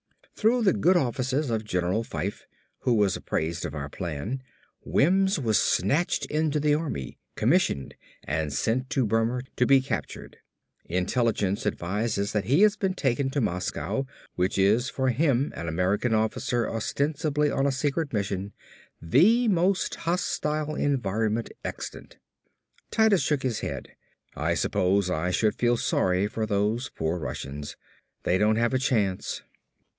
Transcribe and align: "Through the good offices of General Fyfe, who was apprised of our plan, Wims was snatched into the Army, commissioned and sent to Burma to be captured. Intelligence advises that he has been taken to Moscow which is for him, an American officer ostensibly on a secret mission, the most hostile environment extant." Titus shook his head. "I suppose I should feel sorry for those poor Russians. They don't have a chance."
"Through 0.35 0.63
the 0.63 0.73
good 0.73 0.97
offices 0.97 1.51
of 1.51 1.63
General 1.63 2.03
Fyfe, 2.03 2.47
who 2.79 2.95
was 2.95 3.15
apprised 3.15 3.63
of 3.63 3.75
our 3.75 3.87
plan, 3.89 4.41
Wims 4.83 5.37
was 5.37 5.61
snatched 5.61 6.25
into 6.25 6.59
the 6.59 6.73
Army, 6.73 7.19
commissioned 7.35 7.93
and 8.23 8.51
sent 8.51 8.89
to 8.89 9.05
Burma 9.05 9.41
to 9.57 9.67
be 9.67 9.79
captured. 9.79 10.37
Intelligence 10.85 11.67
advises 11.67 12.31
that 12.31 12.45
he 12.45 12.63
has 12.63 12.75
been 12.75 12.95
taken 12.95 13.29
to 13.29 13.39
Moscow 13.41 14.07
which 14.33 14.57
is 14.57 14.89
for 14.89 15.09
him, 15.09 15.53
an 15.55 15.67
American 15.67 16.15
officer 16.15 16.67
ostensibly 16.67 17.51
on 17.51 17.67
a 17.67 17.71
secret 17.71 18.11
mission, 18.11 18.53
the 18.99 19.47
most 19.49 19.93
hostile 19.93 20.73
environment 20.73 21.51
extant." 21.63 22.17
Titus 22.89 23.21
shook 23.21 23.43
his 23.43 23.59
head. 23.59 23.89
"I 24.35 24.55
suppose 24.55 25.07
I 25.11 25.29
should 25.29 25.53
feel 25.53 25.77
sorry 25.77 26.25
for 26.25 26.47
those 26.47 26.89
poor 26.89 27.19
Russians. 27.19 27.77
They 28.23 28.39
don't 28.39 28.55
have 28.55 28.73
a 28.73 28.79
chance." 28.79 29.43